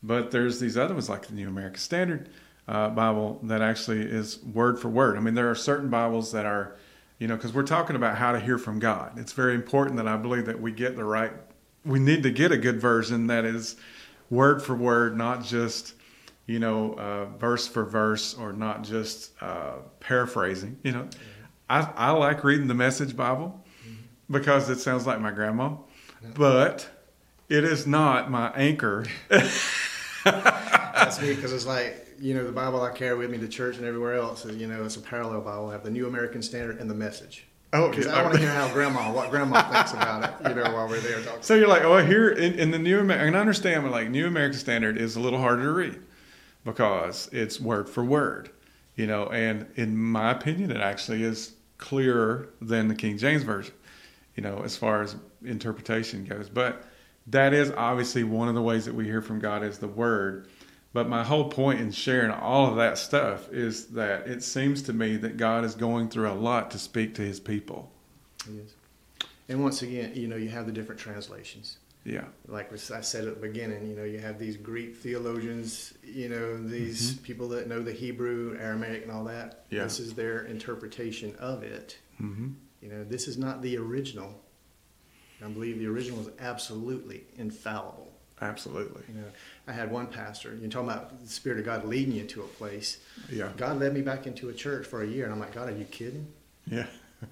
[0.01, 2.29] But there's these other ones, like the New American Standard
[2.67, 5.17] uh, Bible, that actually is word for word.
[5.17, 6.77] I mean, there are certain Bibles that are,
[7.19, 9.19] you know, because we're talking about how to hear from God.
[9.19, 11.33] It's very important that I believe that we get the right.
[11.85, 13.75] We need to get a good version that is
[14.29, 15.93] word for word, not just
[16.49, 20.79] you know, uh, verse for verse, or not just uh, paraphrasing.
[20.81, 21.09] You know,
[21.69, 23.63] I, I like reading the Message Bible
[24.31, 25.75] because it sounds like my grandma,
[26.33, 26.89] but
[27.49, 29.05] it is not my anchor.
[31.09, 33.77] That's me because it's like you know the Bible I carry with me to church
[33.77, 35.69] and everywhere else is you know it's a parallel Bible.
[35.69, 37.45] I have the New American Standard and the Message.
[37.73, 38.15] Oh, Because okay.
[38.15, 40.99] I want to hear how grandma, what grandma thinks about it, you know, while we're
[41.01, 41.43] there talking.
[41.43, 44.09] So you're like, oh, here in, in the New American, and I understand, but like
[44.09, 45.99] New American Standard is a little harder to read
[46.63, 48.49] because it's word for word,
[48.95, 49.27] you know.
[49.27, 53.73] And in my opinion, it actually is clearer than the King James version,
[54.35, 56.49] you know, as far as interpretation goes.
[56.49, 56.83] But
[57.27, 60.47] that is obviously one of the ways that we hear from God is the Word.
[60.91, 64.93] But my whole point in sharing all of that stuff is that it seems to
[64.93, 67.91] me that God is going through a lot to speak to His people.
[68.51, 68.73] Yes.
[69.47, 71.77] And once again, you know, you have the different translations.
[72.05, 72.25] Yeah.
[72.47, 76.57] Like I said at the beginning, you know, you have these Greek theologians, you know,
[76.57, 79.65] these people that know the Hebrew, Aramaic, and all that.
[79.69, 79.83] Yeah.
[79.83, 81.99] This is their interpretation of it.
[82.21, 82.49] Mm-hmm.
[82.81, 84.33] You know, this is not the original.
[85.43, 88.08] I believe the original is absolutely infallible.
[88.41, 89.03] Absolutely.
[89.09, 89.27] You know,
[89.67, 90.55] I had one pastor.
[90.59, 92.97] You're talking about the Spirit of God leading you to a place.
[93.31, 93.49] Yeah.
[93.57, 95.75] God led me back into a church for a year, and I'm like, God, are
[95.77, 96.27] you kidding?
[96.65, 96.85] Yeah.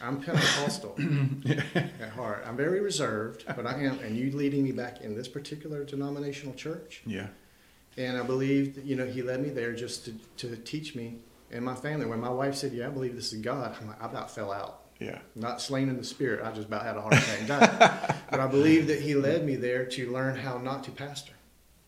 [0.00, 0.96] I'm Pentecostal
[1.74, 2.44] at heart.
[2.46, 3.98] I'm very reserved, but I am.
[3.98, 7.26] And you leading me back in this particular denominational church, Yeah.
[7.96, 10.12] and I believe that, you know He led me there just to,
[10.48, 11.16] to teach me
[11.50, 12.06] and my family.
[12.06, 14.52] When my wife said, "Yeah, I believe this is God," I'm like, I about fell
[14.52, 14.82] out.
[14.98, 15.18] Yeah.
[15.34, 16.44] Not slain in the spirit.
[16.44, 18.14] I just about had a heart attack and died.
[18.30, 21.32] but I believe that He led me there to learn how not to pastor.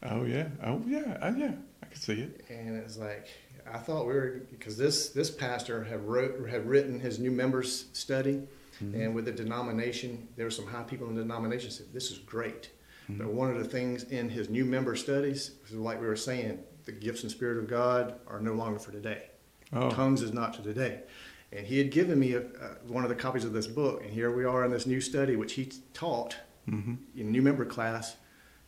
[0.02, 0.48] Oh yeah.
[0.62, 1.18] Oh yeah.
[1.22, 1.52] Oh yeah.
[1.82, 2.44] I can see it.
[2.48, 3.28] and it's like
[3.72, 7.86] I thought we were because this this pastor had wrote had written his new members
[7.92, 8.42] study,
[8.82, 9.00] mm-hmm.
[9.00, 12.18] and with the denomination, there were some high people in the denomination said this is
[12.18, 12.70] great,
[13.04, 13.18] mm-hmm.
[13.18, 16.92] but one of the things in his new member studies like we were saying, the
[16.92, 19.30] gifts and spirit of God are no longer for today.
[19.72, 19.90] Oh.
[19.90, 21.00] Tongues is not to today.
[21.52, 24.12] And he had given me a, uh, one of the copies of this book, and
[24.12, 26.36] here we are in this new study, which he taught
[26.68, 26.94] Mm-hmm.
[27.16, 28.16] in new member class.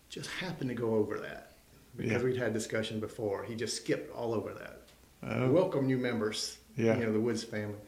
[0.09, 1.53] Just happened to go over that
[1.97, 2.23] because Yeah.
[2.23, 3.45] we'd had discussion before.
[3.45, 4.81] He just skipped all over that.
[5.23, 5.53] Oh.
[5.53, 6.99] Welcome new members, Yeah.
[6.99, 7.79] you know, the Woods family.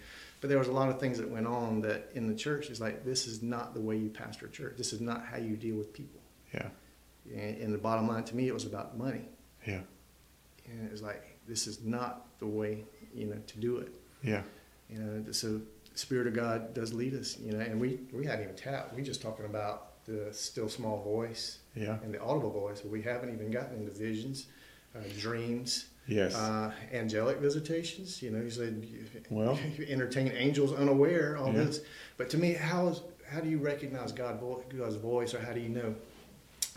[0.40, 2.80] But there was a lot of things that went on that in the church is
[2.80, 4.74] like, this is not the way you pastor a church.
[4.76, 6.20] This is not how you deal with people.
[6.52, 6.68] Yeah.
[7.34, 9.24] And, and the bottom line to me, it was about money.
[9.66, 9.80] Yeah.
[10.66, 13.94] And it was like, this is not the way, you know, to do it.
[14.22, 14.42] Yeah.
[14.90, 15.60] You know, so
[15.92, 18.94] the Spirit of God does lead us, you know, and we, we hadn't even tapped.
[18.94, 21.98] We just talking about the still small voice Yeah.
[22.02, 22.84] and the audible voice.
[22.84, 24.46] We haven't even gotten into visions,
[24.94, 26.34] uh, dreams, Yes.
[26.34, 28.20] uh, angelic visitations.
[28.22, 28.86] You know, you said
[29.30, 29.58] Well.
[29.78, 31.38] you entertain angels unaware.
[31.38, 31.64] All Yeah.
[31.64, 31.80] this,
[32.18, 34.38] but to me, how is how do you recognize God
[34.76, 35.94] God's voice, or how do you know?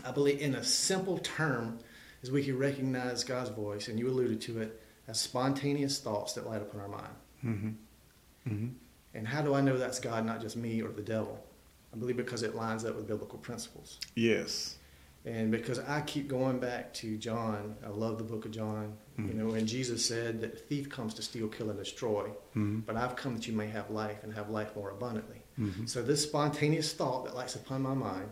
[0.04, 1.78] I believe in a simple term,
[2.22, 6.46] is we can recognize God's voice, and you alluded to it as spontaneous thoughts that
[6.46, 7.14] light upon our mind.
[7.44, 7.68] mm-hmm.
[8.46, 8.68] Mm-hmm.
[9.14, 11.42] And how do I know that's God, not just me or the devil?
[11.92, 13.98] I believe because it lines up with biblical principles.
[14.14, 14.76] Yes.
[15.24, 18.96] And because I keep going back to John, I love the book of John.
[19.18, 22.86] You know, and Jesus said that the thief comes to steal, kill, and destroy, Mhm.
[22.86, 25.42] but I've come that you may have life and have life more abundantly.
[25.58, 25.88] Mhm.
[25.88, 28.30] So this spontaneous thought that lights upon my mind,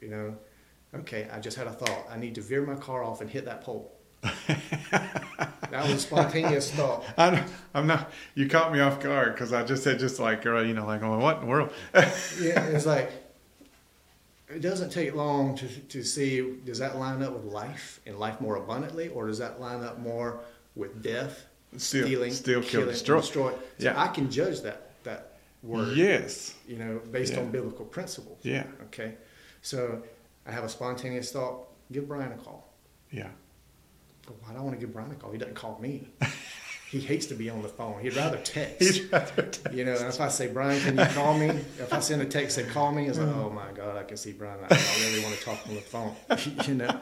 [0.00, 0.38] you know,
[0.94, 2.06] okay, I just had a thought.
[2.08, 3.92] I need to veer my car off and hit that pole.
[5.82, 7.04] that was a spontaneous thought.
[7.18, 8.10] I I'm not.
[8.34, 11.02] You caught me off guard because I just said just like uh, you know like
[11.02, 11.70] oh, what in the world?
[11.94, 13.10] Yeah, it's like
[14.48, 18.40] it doesn't take long to to see does that line up with life and life
[18.40, 20.40] more abundantly, or does that line up more
[20.74, 23.20] with death, Steal- stealing, steal, kill, destroy.
[23.20, 23.50] destroy?
[23.52, 24.00] So Yeah.
[24.00, 26.54] I can judge that that word, yes.
[26.66, 27.40] you know, based Yeah.
[27.40, 28.38] on biblical principles.
[28.42, 28.64] Yeah.
[28.86, 29.14] Okay,
[29.62, 30.02] so
[30.46, 32.66] I have a spontaneous thought: give Brian a call.
[33.10, 33.28] Yeah.
[34.30, 35.32] But why do I want to give Brian a call?
[35.32, 36.08] He doesn't call me.
[36.88, 38.00] he hates to be on the phone.
[38.00, 38.80] He'd rather text.
[38.96, 39.72] He'd rather text.
[39.72, 41.48] You know, if I say, Brian, can you call me?
[41.48, 44.16] If I send a text, say, call me, it's like, oh my God, I can
[44.16, 44.60] see Brian.
[44.70, 46.14] I really want to talk on the phone,
[46.68, 47.00] you know.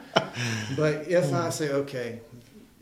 [0.75, 2.19] But if I say, okay,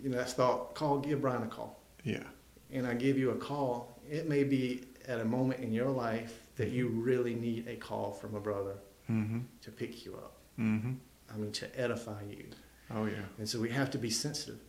[0.02, 1.78] you know, that's thought, call, give Brian a call.
[2.04, 2.24] Yeah.
[2.72, 6.40] And I give you a call, it may be at a moment in your life
[6.56, 8.76] that you really need a call from a brother
[9.10, 9.40] Mm-hmm.
[9.62, 10.34] to pick you up.
[10.60, 10.92] Mm-hmm.
[11.34, 12.44] I mean, to edify you.
[12.94, 13.26] Oh yeah.
[13.38, 14.60] And so we have to be sensitive.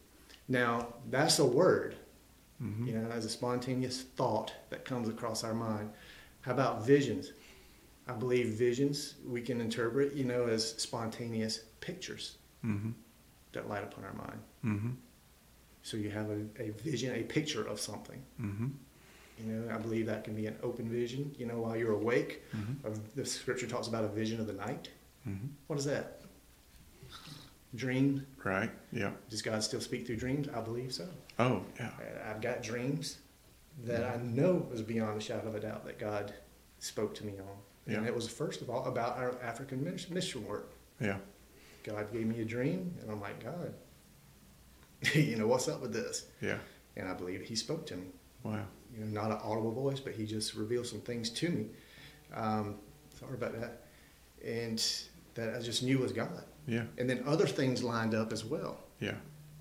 [0.48, 1.96] Now, that's a word,
[2.62, 2.87] Mm-hmm.
[2.88, 5.90] you know, as a spontaneous thought that comes across our mind.
[6.40, 7.31] How about visions?
[8.09, 12.90] I believe visions we can interpret, you know, as spontaneous pictures Mm-hmm.
[13.52, 14.40] that light upon our mind.
[14.64, 14.90] Mm-hmm.
[15.83, 18.20] So you have a, a vision, a picture of something.
[18.42, 18.66] Mm-hmm.
[19.38, 22.42] You know, I believe that can be an open vision, you know, while you're awake.
[22.57, 22.85] Mhm.
[22.85, 24.88] Of the scripture talks about a vision of the night.
[25.28, 25.46] Mm-hmm.
[25.68, 26.22] What is that?
[27.74, 28.26] Dream.
[28.44, 28.70] Right.
[28.92, 29.11] Yeah.
[29.28, 30.48] Does God still speak through dreams?
[30.54, 31.07] I believe so.
[31.38, 31.90] Oh yeah.
[32.00, 33.18] Uh, I've got dreams
[33.85, 36.33] that I know was beyond a shadow of a doubt that God
[36.78, 37.46] spoke to me on.
[37.94, 38.09] And Yeah.
[38.09, 40.72] it was first of all about our African mission work.
[41.00, 41.18] Yeah.
[41.85, 43.72] God gave me a dream, and I'm like, God,
[45.14, 46.26] you know, what's up with this?
[46.40, 46.59] Yeah.
[46.96, 48.07] And I believe He spoke to me.
[48.42, 48.64] Wow.
[48.94, 51.66] You know, not an audible voice, but he just revealed some things to me.
[52.35, 52.76] Um,
[53.18, 53.83] sorry about that.
[54.44, 54.83] And
[55.35, 56.44] that I just knew was God.
[56.68, 56.85] Yeah.
[56.98, 58.78] And then other things lined up as well.
[59.00, 59.14] Yeah.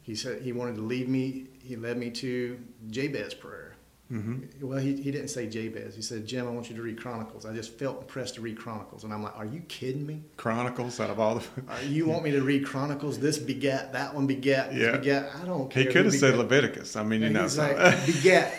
[0.04, 1.48] He said he wanted to lead me.
[1.64, 3.74] He led me to Jabez prayer.
[4.12, 4.66] Mm-hmm.
[4.66, 5.94] Well, he, he didn't say Jabez.
[5.94, 7.46] He said, Jim, I want you to read Chronicles.
[7.46, 9.04] I just felt impressed to read Chronicles.
[9.04, 10.22] And I'm like, are you kidding me?
[10.38, 11.44] Chronicles out of all the.
[11.70, 13.20] Uh, you want me to read Chronicles?
[13.20, 14.98] This begat, that one begat, this Yeah.
[14.98, 15.30] begat.
[15.42, 15.84] I don't care.
[15.84, 16.38] he could have said.
[16.38, 16.96] Leviticus.
[16.96, 17.42] I mean, you know.
[17.44, 18.54] he's like, begat.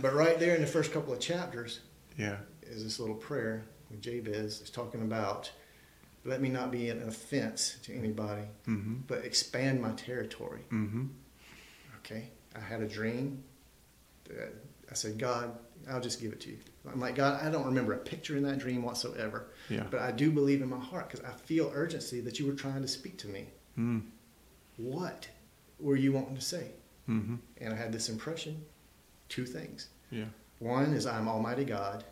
[0.00, 1.80] But right there in the first couple of chapters
[2.16, 2.36] yeah.
[2.62, 4.62] is this little prayer with Jabez.
[4.62, 5.50] It's talking about,
[6.24, 8.94] let me not be an offense to anybody, Mm-hmm.
[9.06, 10.62] but expand my territory.
[10.72, 11.06] Mm-hmm.
[11.98, 13.42] Okay, I had a dream.
[14.90, 15.56] I said, God,
[15.90, 16.58] I'll just give it to you.
[16.90, 19.84] I'm like, God, I don't remember a picture in that dream whatsoever, Yeah.
[19.90, 22.82] but I do believe in my heart because I feel urgency that you were trying
[22.82, 23.48] to speak to me.
[23.78, 24.02] Mm.
[24.76, 25.28] What
[25.78, 26.68] were you wanting to say?
[27.08, 27.36] Mm-hmm.
[27.60, 28.64] And I had this impression
[29.28, 29.88] two things.
[30.10, 30.24] Yeah.
[30.58, 32.04] One is I'm Almighty God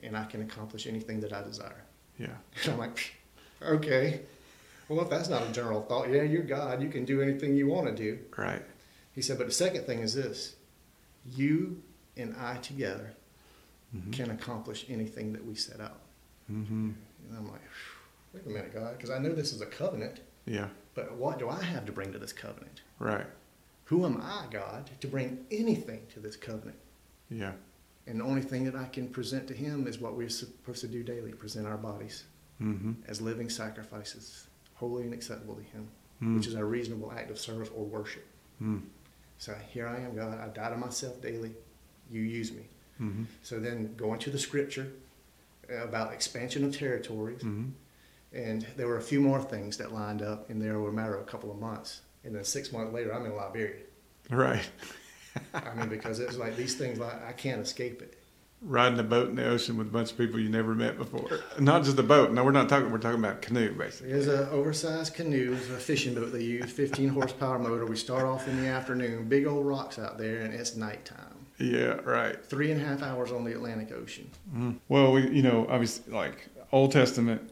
[0.00, 1.84] and I can accomplish anything that I desire.
[2.18, 2.28] Yeah.
[2.64, 3.14] And I'm like,
[3.64, 4.20] okay.
[4.88, 6.82] Well, if that's not a general thought, yeah, you're God.
[6.82, 8.18] You can do anything you want to do.
[8.36, 8.62] Right.
[9.14, 10.56] He said, but the second thing is this
[11.26, 11.82] you
[12.16, 13.12] and I together
[13.96, 14.10] Mm-hmm.
[14.10, 16.00] can accomplish anything that we set out.
[16.50, 16.90] Mm-hmm.
[17.28, 17.60] And I'm like,
[18.32, 20.66] wait a minute, God, because I know this is a covenant, Yeah.
[20.96, 22.80] but what do I have to bring to this covenant?
[22.98, 23.26] Right.
[23.84, 26.76] Who am I, God, to bring anything to this covenant?
[27.30, 27.52] Yeah.
[28.08, 30.88] And the only thing that I can present to Him is what we're supposed to
[30.88, 32.24] do daily present our bodies
[32.62, 32.92] Mm-hmm.
[33.08, 35.88] as living sacrifices, holy and acceptable to Him,
[36.22, 36.36] Mm.
[36.36, 38.24] which is a reasonable act of service or worship.
[38.62, 38.82] Mm.
[39.38, 40.38] So here I am, God.
[40.38, 41.50] I die to myself daily.
[42.10, 42.68] You use me.
[43.00, 43.24] Mm-hmm.
[43.42, 44.92] So then going to the scripture
[45.68, 47.70] about expansion of territories, Mm-hmm.
[48.32, 51.16] and there were a few more things that lined up, and there were a matter
[51.16, 52.02] of a couple of months.
[52.22, 53.82] And then six months later, I'm in Liberia.
[54.30, 54.66] Right.
[55.52, 58.18] I mean, because it's like these things, like I can't escape it.
[58.66, 61.40] Riding a boat in the ocean with a bunch of people you never met before.
[61.58, 62.32] Not just a boat.
[62.32, 62.90] No, we're not talking.
[62.90, 64.12] We're talking about canoe, basically.
[64.12, 67.84] There's an oversized canoe, it's a fishing boat they use, 15 horsepower motor.
[67.84, 71.18] We start off in the afternoon, big old rocks out there, and it's nighttime.
[71.58, 72.00] Yeah.
[72.04, 72.42] Right.
[72.42, 74.30] Three and a half hours on the Atlantic Ocean.
[74.56, 74.76] Mhm.
[74.88, 77.42] Well, we, you know, obviously, like Old Testament,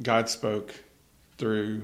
[0.00, 0.72] God spoke
[1.38, 1.82] through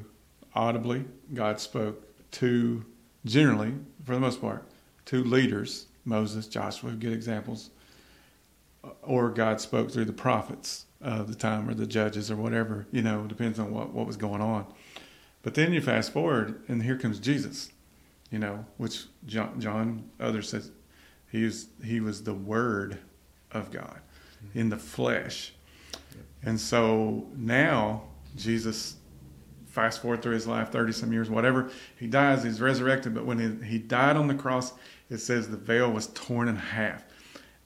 [0.55, 1.05] audibly.
[1.35, 2.01] God spoke
[2.33, 2.85] to
[3.25, 4.65] generally, for the most part,
[5.07, 5.87] to leaders.
[6.05, 7.71] Moses, Joshua, good examples.
[9.03, 12.87] Or God spoke through the prophets of the time, or the judges, or whatever.
[12.91, 14.67] You know, depends on what what was going on.
[15.43, 17.71] But then you fast forward, and here comes Jesus.
[18.31, 20.71] You know, which John, John others says
[21.31, 22.99] he was he was the Word
[23.53, 24.01] of God
[24.55, 25.53] in the flesh.
[26.43, 28.03] And so now
[28.37, 28.97] Jesus,
[29.67, 33.15] fast forward through his life, 30 some years, whatever, he dies, he's resurrected.
[33.15, 34.73] But when he, he died on the cross,
[35.11, 37.05] it says the veil was torn in half.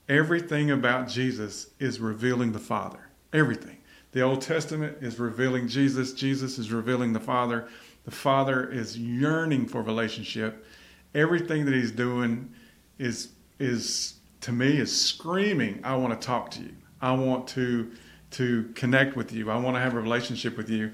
[0.08, 3.08] Everything about Jesus is revealing the Father.
[3.32, 3.78] Everything.
[4.12, 6.12] The Old Testament is revealing Jesus.
[6.12, 7.68] Jesus is revealing the Father.
[8.04, 10.66] The Father is yearning for relationship.
[11.14, 12.52] Everything that he's doing
[12.98, 16.74] is is to me is screaming, I want to talk to you.
[17.00, 17.92] I want to
[18.32, 19.50] to connect with you.
[19.50, 20.92] I want to have a relationship with you.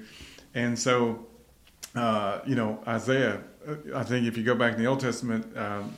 [0.53, 1.25] And so,
[1.95, 3.41] uh, you know, Isaiah.
[3.67, 5.95] uh, I think if you go back in the Old Testament, um,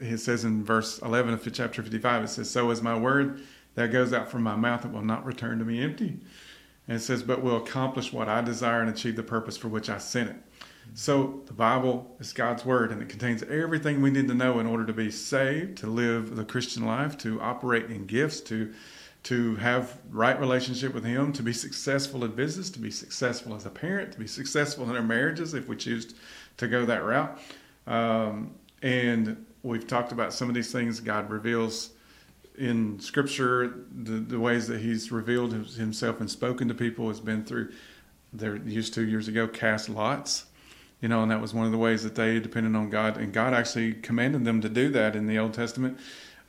[0.00, 3.40] it says in verse 11 of chapter 55, it says, "So is my word
[3.74, 6.20] that goes out from my mouth; it will not return to me empty."
[6.86, 9.90] And it says, "But will accomplish what I desire and achieve the purpose for which
[9.90, 10.36] I sent it."
[10.94, 14.66] So the Bible is God's word, and it contains everything we need to know in
[14.66, 18.72] order to be saved, to live the Christian life, to operate in gifts, to
[19.24, 23.66] to have right relationship with Him, to be successful in business, to be successful as
[23.66, 26.14] a parent, to be successful in our marriages if we choose
[26.56, 27.38] to go that route.
[27.86, 31.90] Um, and we've talked about some of these things God reveals
[32.56, 33.84] in Scripture.
[34.02, 37.72] The, the ways that He's revealed Himself and spoken to people has been through.
[38.32, 40.46] They used to years ago cast lots
[41.00, 43.32] you know, and that was one of the ways that they depended on God, and
[43.32, 45.98] God actually commanded them to do that in the Old Testament.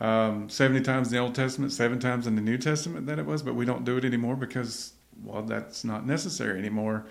[0.02, 3.26] Um, Seventy times in the Old Testament, seven times in the New Testament that it
[3.26, 4.93] was, but we don't do it anymore because,
[5.24, 7.06] well, that's not necessary anymore.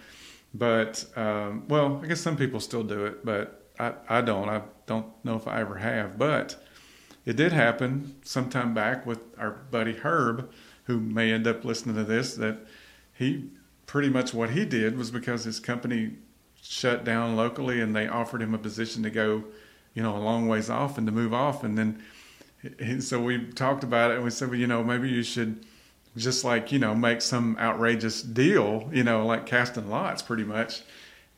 [0.55, 4.49] But um, well, I guess some people still do it, but I, I don't.
[4.49, 6.19] I don't know if I ever have.
[6.19, 6.63] But
[7.25, 10.51] it did happen sometime back with our buddy Herb,
[10.85, 12.35] who may end up listening to this.
[12.35, 12.59] That
[13.13, 13.51] he
[13.87, 16.13] pretty much what he did was because his company
[16.61, 19.45] shut down locally and they offered him a position to go,
[19.95, 21.65] you know, a long ways off and to move off.
[21.65, 22.03] And then,
[22.79, 25.65] he, so we talked about it and we said, well, you know, maybe you should
[26.17, 30.83] just like, you know, make some outrageous deal, you know, like casting lots pretty much.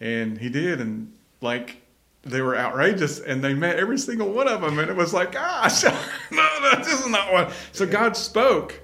[0.01, 0.81] And he did.
[0.81, 1.80] And like
[2.23, 5.33] they were outrageous and they met every single one of them and it was like
[5.33, 5.85] gosh
[6.31, 8.79] no, no this is not one so god spoke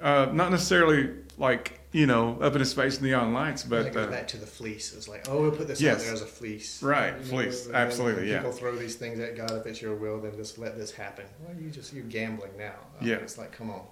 [0.00, 4.06] uh, not necessarily like you know up in his face neon lights but it goes
[4.06, 4.94] uh, back to the fleece.
[4.94, 5.96] It's like, oh, we'll put this Yes.
[5.96, 6.82] out there as a fleece.
[6.82, 7.68] Right, You fleece.
[7.68, 8.38] Absolutely, when yeah.
[8.38, 9.50] People throw these things at God.
[9.52, 11.24] If it's your will, then just let this happen.
[11.40, 12.74] Well, you just you're gambling now.
[12.98, 13.16] I mean, Yeah.
[13.18, 13.82] it's like, come on.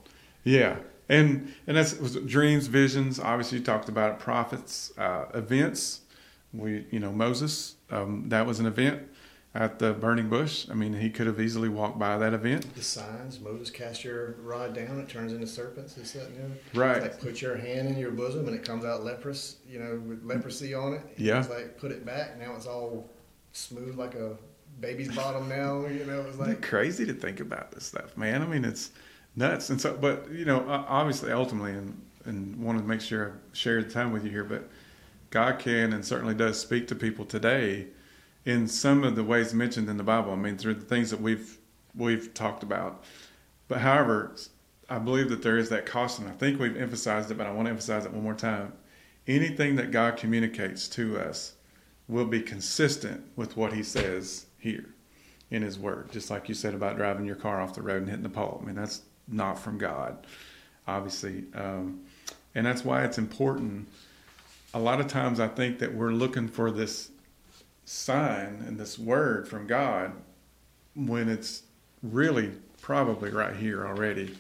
[0.45, 0.77] yeah
[1.11, 6.03] and and that's was dreams visions obviously you talked about it, prophets uh, events
[6.53, 9.03] we you know moses um, that was an event
[9.55, 12.83] at the burning bush i mean he could have easily walked by that event The
[12.83, 13.41] signs.
[13.41, 15.97] Moses cast your rod down; it turns into serpents.
[15.97, 17.03] It's that, you know, Right.
[17.03, 19.57] Like put your hand in your bosom and it comes out leprous.
[19.69, 21.03] You know, with leprosy on it.
[21.17, 21.41] Yeah.
[21.41, 22.39] It's like put it back.
[22.39, 23.11] Now it's all
[23.53, 24.37] smooth like a
[24.81, 25.49] baby's bottom.
[25.49, 28.43] Now you know it's like crazy to think about this stuff, man?
[28.43, 28.91] I mean, it's
[29.35, 29.71] nuts.
[29.71, 33.87] And so, but you know, obviously, ultimately, and and wanted to make sure I shared
[33.89, 34.69] the time with you here, but
[35.31, 37.89] God can and certainly does speak to people today
[38.45, 40.33] in some of the ways mentioned in the Bible.
[40.33, 41.59] I mean, through the things that we've
[41.95, 43.05] we've talked about.
[43.67, 44.37] But however,
[44.89, 46.27] I believe that there is that caution.
[46.27, 48.73] I think we've emphasized it, but I want to emphasize it one more time.
[49.27, 51.55] Anything that God communicates to us
[52.09, 54.87] will be consistent with what He says here
[55.51, 56.11] in His Word.
[56.11, 58.61] Just like you said about driving your car off the road and hitting the pole.
[58.63, 60.27] I mean, that's not from God,
[60.87, 61.45] obviously.
[61.55, 62.01] Um,
[62.55, 63.89] and that's why it's important.
[64.75, 67.11] A lot of times I think that we're looking for this
[67.85, 70.13] sign and this word from God
[70.95, 71.63] when it's
[72.03, 72.53] really
[72.83, 74.37] probably right here already.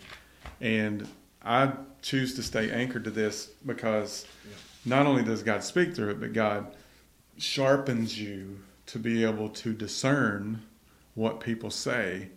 [0.61, 1.09] And
[1.43, 1.73] I
[2.03, 4.27] choose to stay anchored to this because
[4.85, 6.75] not only does God speak through it, but God
[7.39, 10.63] sharpens you to be able to discern
[11.15, 12.29] what people say,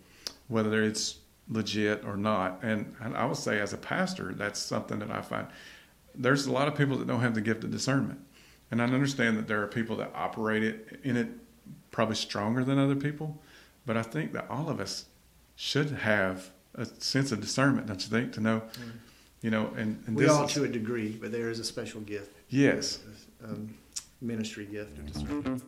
[0.48, 1.18] whether it's
[1.48, 2.58] legit or not.
[2.62, 5.46] And, and I would say, as a pastor, that's something that I find
[6.14, 8.20] there's a lot of people that don't have the gift of discernment.
[8.70, 11.28] And I understand that there are people that operate it in it
[11.90, 13.38] probably stronger than other people,
[13.86, 15.06] but I think that all of us
[15.56, 18.62] should have a sense of discernment, don't you think, to know,
[19.42, 21.64] you know, and, and we this all is- to a degree, but there is a
[21.64, 22.34] special gift.
[22.48, 23.00] yes,
[23.44, 23.74] Um,
[24.22, 25.62] ministry gift of discernment.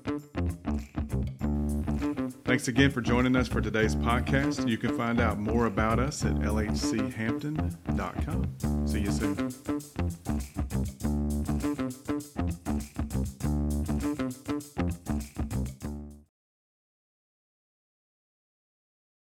[2.55, 4.69] Thanks again for joining us for today's podcast.
[4.69, 8.87] You can find out more about us at lhchampton.com.
[8.87, 9.51] See you soon.